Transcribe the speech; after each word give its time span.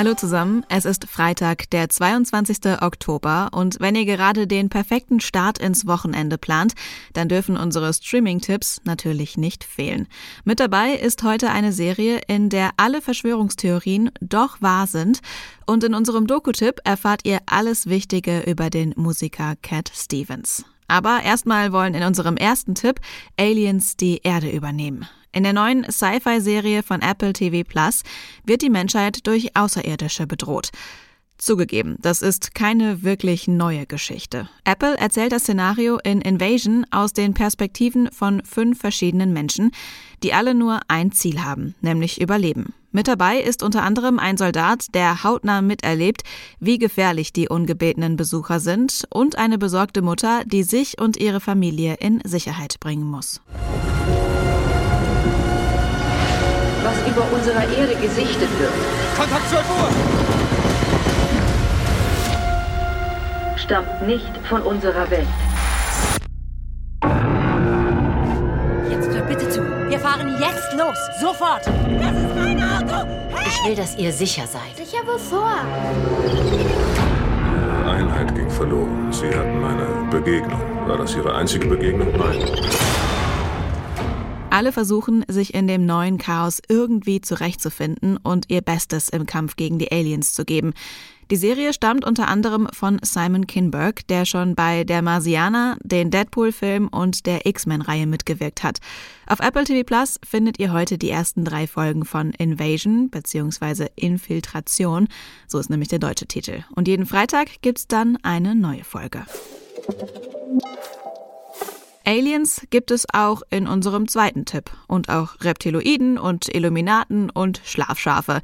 Hallo 0.00 0.14
zusammen, 0.14 0.64
es 0.70 0.86
ist 0.86 1.04
Freitag, 1.10 1.68
der 1.68 1.90
22. 1.90 2.80
Oktober 2.80 3.50
und 3.52 3.80
wenn 3.80 3.94
ihr 3.94 4.06
gerade 4.06 4.46
den 4.46 4.70
perfekten 4.70 5.20
Start 5.20 5.58
ins 5.58 5.86
Wochenende 5.86 6.38
plant, 6.38 6.72
dann 7.12 7.28
dürfen 7.28 7.58
unsere 7.58 7.92
Streaming-Tipps 7.92 8.80
natürlich 8.84 9.36
nicht 9.36 9.62
fehlen. 9.62 10.08
Mit 10.42 10.58
dabei 10.58 10.94
ist 10.94 11.22
heute 11.22 11.50
eine 11.50 11.74
Serie, 11.74 12.18
in 12.28 12.48
der 12.48 12.70
alle 12.78 13.02
Verschwörungstheorien 13.02 14.10
doch 14.22 14.62
wahr 14.62 14.86
sind 14.86 15.20
und 15.66 15.84
in 15.84 15.92
unserem 15.92 16.26
Doku-Tipp 16.26 16.80
erfahrt 16.82 17.26
ihr 17.26 17.40
alles 17.44 17.86
Wichtige 17.86 18.40
über 18.46 18.70
den 18.70 18.94
Musiker 18.96 19.54
Cat 19.60 19.92
Stevens. 19.94 20.64
Aber 20.90 21.22
erstmal 21.22 21.70
wollen 21.70 21.94
in 21.94 22.02
unserem 22.02 22.36
ersten 22.36 22.74
Tipp 22.74 22.98
Aliens 23.38 23.96
die 23.96 24.22
Erde 24.24 24.50
übernehmen. 24.50 25.06
In 25.30 25.44
der 25.44 25.52
neuen 25.52 25.88
Sci-Fi-Serie 25.88 26.82
von 26.82 27.00
Apple 27.00 27.32
TV 27.32 27.62
Plus 27.62 28.02
wird 28.44 28.60
die 28.60 28.70
Menschheit 28.70 29.24
durch 29.28 29.56
Außerirdische 29.56 30.26
bedroht. 30.26 30.70
Zugegeben, 31.40 31.96
das 32.00 32.22
ist 32.22 32.54
keine 32.54 33.02
wirklich 33.02 33.48
neue 33.48 33.86
Geschichte. 33.86 34.48
Apple 34.64 34.96
erzählt 34.98 35.32
das 35.32 35.42
Szenario 35.42 35.98
in 36.04 36.20
Invasion 36.20 36.84
aus 36.90 37.12
den 37.12 37.34
Perspektiven 37.34 38.10
von 38.12 38.42
fünf 38.44 38.78
verschiedenen 38.78 39.32
Menschen, 39.32 39.72
die 40.22 40.34
alle 40.34 40.54
nur 40.54 40.80
ein 40.88 41.12
Ziel 41.12 41.42
haben, 41.42 41.74
nämlich 41.80 42.20
Überleben. 42.20 42.74
Mit 42.92 43.08
dabei 43.08 43.40
ist 43.40 43.62
unter 43.62 43.82
anderem 43.82 44.18
ein 44.18 44.36
Soldat, 44.36 44.94
der 44.94 45.24
hautnah 45.24 45.62
miterlebt, 45.62 46.22
wie 46.58 46.78
gefährlich 46.78 47.32
die 47.32 47.48
ungebetenen 47.48 48.16
Besucher 48.16 48.60
sind, 48.60 49.04
und 49.10 49.38
eine 49.38 49.58
besorgte 49.58 50.02
Mutter, 50.02 50.42
die 50.44 50.62
sich 50.62 51.00
und 51.00 51.16
ihre 51.16 51.40
Familie 51.40 51.94
in 52.00 52.20
Sicherheit 52.24 52.80
bringen 52.80 53.04
muss. 53.04 53.40
was 56.82 56.96
über 57.06 57.30
unserer 57.32 57.68
Erde 57.76 57.94
gesichtet 57.96 58.48
wird. 58.58 58.72
Kontakt 59.16 59.48
12 59.50 59.64
Uhr! 59.70 60.79
Stammt 63.70 64.04
nicht 64.04 64.36
von 64.48 64.62
unserer 64.62 65.08
Welt. 65.12 65.28
Jetzt 68.90 69.08
hört 69.10 69.28
bitte 69.28 69.48
zu. 69.48 69.60
Wir 69.88 70.00
fahren 70.00 70.36
jetzt 70.40 70.72
los. 70.76 70.98
Sofort. 71.20 71.64
Das 71.66 72.16
ist 72.16 72.34
mein 72.34 72.60
Auto. 72.60 73.06
Hey! 73.32 73.46
Ich 73.46 73.68
will, 73.68 73.76
dass 73.76 73.96
ihr 73.96 74.12
sicher 74.12 74.42
seid. 74.48 74.76
Sicher 74.76 75.06
wovor? 75.06 75.52
Ihre 77.54 77.90
Einheit 77.92 78.34
ging 78.34 78.50
verloren. 78.50 79.12
Sie 79.12 79.28
hatten 79.28 79.64
eine 79.64 80.10
Begegnung. 80.10 80.60
War 80.88 80.98
das 80.98 81.14
Ihre 81.14 81.32
einzige 81.36 81.68
Begegnung? 81.68 82.08
Nein. 82.18 82.40
Alle 84.50 84.72
versuchen, 84.72 85.24
sich 85.28 85.54
in 85.54 85.68
dem 85.68 85.86
neuen 85.86 86.18
Chaos 86.18 86.60
irgendwie 86.68 87.20
zurechtzufinden 87.20 88.16
und 88.16 88.46
ihr 88.48 88.60
Bestes 88.62 89.08
im 89.08 89.24
Kampf 89.24 89.54
gegen 89.54 89.78
die 89.78 89.92
Aliens 89.92 90.34
zu 90.34 90.44
geben. 90.44 90.74
Die 91.30 91.36
Serie 91.36 91.72
stammt 91.72 92.04
unter 92.04 92.26
anderem 92.26 92.68
von 92.72 92.98
Simon 93.02 93.46
Kinberg, 93.46 94.04
der 94.08 94.24
schon 94.24 94.56
bei 94.56 94.82
Der 94.82 95.00
Marsianer, 95.00 95.76
den 95.84 96.10
Deadpool-Film 96.10 96.88
und 96.88 97.26
der 97.26 97.46
X-Men-Reihe 97.46 98.08
mitgewirkt 98.08 98.64
hat. 98.64 98.78
Auf 99.28 99.38
Apple 99.38 99.62
TV 99.62 99.84
Plus 99.84 100.18
findet 100.28 100.58
ihr 100.58 100.72
heute 100.72 100.98
die 100.98 101.10
ersten 101.10 101.44
drei 101.44 101.68
Folgen 101.68 102.04
von 102.04 102.32
Invasion 102.32 103.10
bzw. 103.10 103.86
Infiltration, 103.94 105.06
so 105.46 105.60
ist 105.60 105.70
nämlich 105.70 105.88
der 105.88 106.00
deutsche 106.00 106.26
Titel. 106.26 106.64
Und 106.74 106.88
jeden 106.88 107.06
Freitag 107.06 107.62
gibt's 107.62 107.86
dann 107.86 108.18
eine 108.22 108.56
neue 108.56 108.82
Folge. 108.82 109.24
Aliens 112.10 112.62
gibt 112.70 112.90
es 112.90 113.06
auch 113.12 113.42
in 113.50 113.68
unserem 113.68 114.08
zweiten 114.08 114.44
Tipp 114.44 114.72
und 114.88 115.08
auch 115.08 115.36
Reptiloiden 115.42 116.18
und 116.18 116.52
Illuminaten 116.52 117.30
und 117.30 117.62
Schlafschafe. 117.64 118.40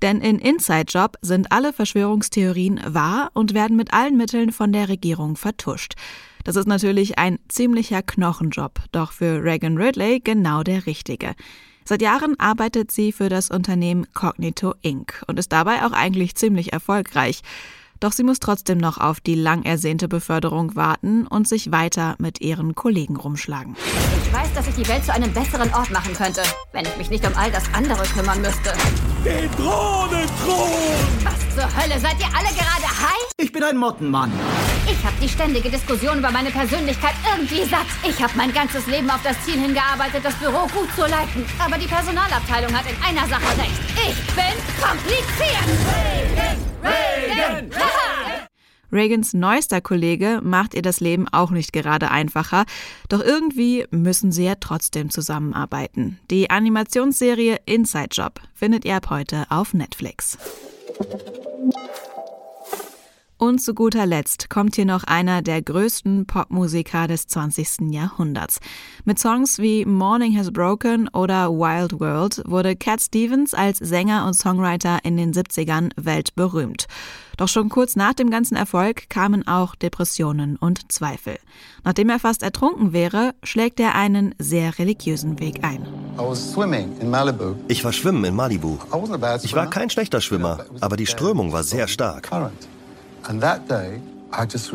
Denn 0.00 0.22
in 0.22 0.38
Inside 0.38 0.86
Job 0.88 1.18
sind 1.20 1.52
alle 1.52 1.74
Verschwörungstheorien 1.74 2.80
wahr 2.86 3.30
und 3.34 3.52
werden 3.52 3.76
mit 3.76 3.92
allen 3.92 4.16
Mitteln 4.16 4.52
von 4.52 4.72
der 4.72 4.88
Regierung 4.88 5.36
vertuscht. 5.36 5.96
Das 6.44 6.56
ist 6.56 6.66
natürlich 6.66 7.18
ein 7.18 7.38
ziemlicher 7.48 8.00
Knochenjob, 8.00 8.80
doch 8.90 9.12
für 9.12 9.44
Reagan 9.44 9.76
Ridley 9.76 10.20
genau 10.20 10.62
der 10.62 10.86
richtige. 10.86 11.34
Seit 11.84 12.00
Jahren 12.00 12.40
arbeitet 12.40 12.90
sie 12.90 13.12
für 13.12 13.28
das 13.28 13.50
Unternehmen 13.50 14.06
Cognito 14.14 14.72
Inc. 14.80 15.22
und 15.26 15.38
ist 15.38 15.52
dabei 15.52 15.84
auch 15.84 15.92
eigentlich 15.92 16.36
ziemlich 16.36 16.72
erfolgreich. 16.72 17.42
Doch 18.00 18.12
sie 18.12 18.22
muss 18.24 18.40
trotzdem 18.40 18.78
noch 18.78 18.96
auf 18.96 19.20
die 19.20 19.34
lang 19.34 19.62
ersehnte 19.62 20.08
Beförderung 20.08 20.74
warten 20.74 21.26
und 21.26 21.46
sich 21.46 21.70
weiter 21.70 22.16
mit 22.18 22.40
ihren 22.40 22.74
Kollegen 22.74 23.16
rumschlagen. 23.16 23.76
Ich 24.24 24.32
weiß, 24.32 24.54
dass 24.54 24.66
ich 24.68 24.74
die 24.74 24.88
Welt 24.88 25.04
zu 25.04 25.12
einem 25.12 25.30
besseren 25.34 25.72
Ort 25.74 25.90
machen 25.90 26.14
könnte, 26.14 26.42
wenn 26.72 26.86
ich 26.86 26.96
mich 26.96 27.10
nicht 27.10 27.26
um 27.26 27.34
all 27.36 27.50
das 27.50 27.64
andere 27.74 28.02
kümmern 28.04 28.40
müsste. 28.40 28.72
Den 29.22 29.50
Drohnenthron! 29.50 30.70
Was 31.24 31.54
zur 31.54 31.68
Hölle? 31.76 32.00
Seid 32.00 32.18
ihr 32.20 32.28
alle 32.34 32.48
gerade 32.54 32.88
high? 32.88 33.26
Ich 33.36 33.52
bin 33.52 33.62
ein 33.62 33.76
Mottenmann. 33.76 34.32
Ich 34.86 35.04
habe 35.04 35.16
die 35.22 35.28
ständige 35.28 35.68
Diskussion 35.68 36.20
über 36.20 36.30
meine 36.30 36.50
Persönlichkeit 36.50 37.14
irgendwie 37.30 37.68
satt. 37.68 37.86
Ich 38.08 38.22
habe 38.22 38.32
mein 38.34 38.52
ganzes 38.54 38.86
Leben 38.86 39.10
auf 39.10 39.22
das 39.22 39.36
Ziel 39.44 39.60
hingearbeitet, 39.60 40.24
das 40.24 40.34
Büro 40.36 40.66
gut 40.68 40.88
zu 40.96 41.02
leiten. 41.02 41.44
Aber 41.58 41.76
die 41.76 41.86
Personalabteilung 41.86 42.72
hat 42.72 42.86
in 42.90 42.96
einer 43.04 43.28
Sache 43.28 43.58
recht. 43.58 43.78
Ich 43.94 44.34
bin 44.34 44.56
kompliziert. 44.80 45.68
Reagan! 46.82 47.09
Reagan! 47.40 47.70
Reagans 48.92 49.34
neuester 49.34 49.80
Kollege 49.80 50.40
macht 50.42 50.74
ihr 50.74 50.82
das 50.82 50.98
Leben 50.98 51.28
auch 51.28 51.50
nicht 51.52 51.72
gerade 51.72 52.10
einfacher, 52.10 52.64
doch 53.08 53.20
irgendwie 53.20 53.86
müssen 53.90 54.32
sie 54.32 54.44
ja 54.44 54.56
trotzdem 54.58 55.10
zusammenarbeiten. 55.10 56.18
Die 56.30 56.50
Animationsserie 56.50 57.58
Inside 57.66 58.08
Job 58.10 58.40
findet 58.52 58.84
ihr 58.84 58.96
ab 58.96 59.08
heute 59.10 59.46
auf 59.48 59.74
Netflix. 59.74 60.38
Und 63.40 63.62
zu 63.62 63.72
guter 63.72 64.04
Letzt 64.04 64.50
kommt 64.50 64.76
hier 64.76 64.84
noch 64.84 65.04
einer 65.04 65.40
der 65.40 65.62
größten 65.62 66.26
Popmusiker 66.26 67.08
des 67.08 67.26
20. 67.26 67.90
Jahrhunderts. 67.90 68.60
Mit 69.06 69.18
Songs 69.18 69.58
wie 69.58 69.86
Morning 69.86 70.36
Has 70.36 70.52
Broken 70.52 71.08
oder 71.08 71.48
Wild 71.50 71.98
World 72.00 72.42
wurde 72.44 72.76
Cat 72.76 73.00
Stevens 73.00 73.54
als 73.54 73.78
Sänger 73.78 74.26
und 74.26 74.34
Songwriter 74.34 74.98
in 75.04 75.16
den 75.16 75.32
70ern 75.32 75.88
weltberühmt. 75.96 76.86
Doch 77.38 77.48
schon 77.48 77.70
kurz 77.70 77.96
nach 77.96 78.12
dem 78.12 78.28
ganzen 78.28 78.56
Erfolg 78.56 79.08
kamen 79.08 79.48
auch 79.48 79.74
Depressionen 79.74 80.56
und 80.56 80.92
Zweifel. 80.92 81.38
Nachdem 81.82 82.10
er 82.10 82.18
fast 82.18 82.42
ertrunken 82.42 82.92
wäre, 82.92 83.34
schlägt 83.42 83.80
er 83.80 83.94
einen 83.94 84.34
sehr 84.38 84.78
religiösen 84.78 85.40
Weg 85.40 85.64
ein. 85.64 85.86
Ich 87.68 87.84
war 87.86 87.92
schwimmen 87.94 88.24
in 88.26 88.36
Malibu. 88.36 88.76
Ich 89.42 89.54
war 89.54 89.70
kein 89.70 89.88
schlechter 89.88 90.20
Schwimmer, 90.20 90.66
aber 90.82 90.98
die 90.98 91.06
Strömung 91.06 91.52
war 91.52 91.62
sehr 91.62 91.88
stark. 91.88 92.28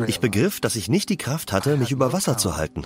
Ich 0.06 0.20
begriff, 0.20 0.60
dass 0.60 0.76
ich 0.76 0.88
nicht 0.88 1.08
die 1.08 1.16
Kraft 1.16 1.52
hatte, 1.52 1.76
mich 1.76 1.90
über 1.90 2.12
Wasser 2.12 2.36
zu 2.38 2.56
halten. 2.56 2.82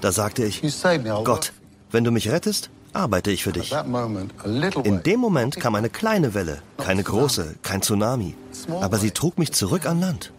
Da 0.00 0.12
sagte 0.12 0.44
ich, 0.44 0.62
Gott, 1.24 1.52
wenn 1.90 2.04
du 2.04 2.10
mich 2.10 2.30
rettest, 2.30 2.70
arbeite 2.92 3.30
ich 3.30 3.42
für 3.44 3.52
dich. 3.52 3.72
In 4.84 5.02
dem 5.02 5.20
Moment 5.20 5.56
kam 5.60 5.74
eine 5.74 5.90
kleine 5.90 6.34
Welle, 6.34 6.62
keine 6.78 7.02
große, 7.02 7.56
kein 7.62 7.82
Tsunami, 7.82 8.34
aber 8.80 8.96
sie 8.98 9.10
trug 9.10 9.38
mich 9.38 9.52
zurück 9.52 9.86
an 9.86 10.00
Land. 10.00 10.32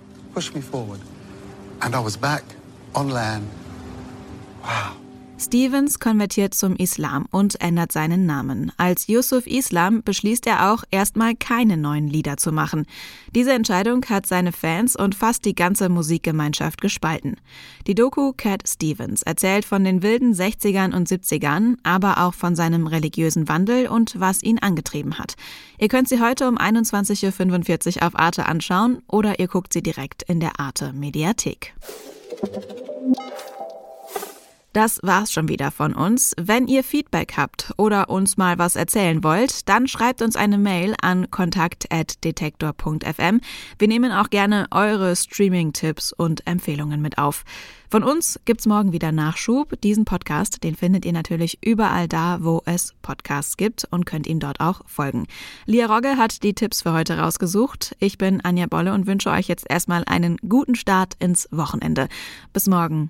Wow. 4.64 5.07
Stevens 5.40 6.00
konvertiert 6.00 6.56
zum 6.56 6.76
Islam 6.76 7.28
und 7.30 7.62
ändert 7.62 7.92
seinen 7.92 8.26
Namen. 8.26 8.72
Als 8.78 9.06
Yusuf 9.06 9.46
Islam 9.46 10.02
beschließt 10.02 10.48
er 10.48 10.74
auch, 10.74 10.84
erstmal 10.90 11.36
keine 11.36 11.78
neuen 11.78 12.08
Lieder 12.08 12.38
zu 12.38 12.52
machen. 12.52 12.88
Diese 13.36 13.54
Entscheidung 13.54 14.04
hat 14.06 14.26
seine 14.26 14.52
Fans 14.52 14.96
und 14.96 15.14
fast 15.14 15.46
die 15.46 15.54
ganze 15.54 15.90
Musikgemeinschaft 15.90 16.82
gespalten. 16.82 17.38
Die 17.86 17.94
Doku 17.94 18.34
Cat 18.36 18.68
Stevens 18.68 19.22
erzählt 19.22 19.64
von 19.64 19.84
den 19.84 20.02
wilden 20.02 20.34
60ern 20.34 20.96
und 20.96 21.08
70ern, 21.08 21.76
aber 21.84 22.26
auch 22.26 22.34
von 22.34 22.56
seinem 22.56 22.88
religiösen 22.88 23.48
Wandel 23.48 23.88
und 23.88 24.20
was 24.20 24.42
ihn 24.42 24.58
angetrieben 24.58 25.20
hat. 25.20 25.36
Ihr 25.78 25.88
könnt 25.88 26.10
sie 26.10 26.20
heute 26.20 26.48
um 26.48 26.58
21.45 26.58 27.98
Uhr 27.98 28.08
auf 28.08 28.18
Arte 28.18 28.48
anschauen 28.48 29.04
oder 29.08 29.40
ihr 29.40 29.48
guckt 29.48 29.72
sie 29.72 29.84
direkt 29.84 30.24
in 30.24 30.40
der 30.40 30.60
Arte 30.60 30.94
Mediathek. 30.94 31.76
Das 34.78 35.00
war's 35.02 35.32
schon 35.32 35.48
wieder 35.48 35.72
von 35.72 35.96
uns. 35.96 36.36
Wenn 36.40 36.68
ihr 36.68 36.84
Feedback 36.84 37.34
habt 37.36 37.74
oder 37.78 38.12
uns 38.12 38.38
mal 38.38 38.60
was 38.60 38.76
erzählen 38.76 39.24
wollt, 39.24 39.68
dann 39.68 39.88
schreibt 39.88 40.22
uns 40.22 40.36
eine 40.36 40.60
Mail 40.60 40.94
an 41.02 41.32
kontakt@detektor.fm. 41.32 43.42
Wir 43.80 43.88
nehmen 43.88 44.12
auch 44.12 44.30
gerne 44.30 44.68
eure 44.70 45.16
Streaming-Tipps 45.16 46.14
und 46.14 46.46
Empfehlungen 46.46 47.02
mit 47.02 47.18
auf. 47.18 47.44
Von 47.90 48.04
uns 48.04 48.40
gibt's 48.46 48.68
morgen 48.68 48.92
wieder 48.92 49.12
Nachschub. 49.12 49.82
Diesen 49.82 50.06
Podcast, 50.06 50.64
den 50.64 50.76
findet 50.76 51.06
ihr 51.06 51.14
natürlich 51.14 51.58
überall 51.66 52.08
da, 52.08 52.38
wo 52.42 52.62
es 52.66 52.94
Podcasts 53.02 53.58
gibt 53.58 53.88
und 53.90 54.06
könnt 54.06 54.28
ihm 54.28 54.40
dort 54.40 54.60
auch 54.60 54.82
folgen. 54.86 55.26
Lia 55.66 55.88
Rogge 55.88 56.18
hat 56.18 56.44
die 56.44 56.54
Tipps 56.54 56.84
für 56.84 56.94
heute 56.94 57.18
rausgesucht. 57.18 57.96
Ich 57.98 58.20
bin 58.20 58.42
Anja 58.42 58.68
Bolle 58.68 58.94
und 58.94 59.08
wünsche 59.08 59.32
euch 59.32 59.48
jetzt 59.48 59.66
erstmal 59.68 60.04
einen 60.06 60.38
guten 60.48 60.76
Start 60.76 61.16
ins 61.18 61.48
Wochenende. 61.50 62.10
Bis 62.54 62.68
morgen. 62.68 63.10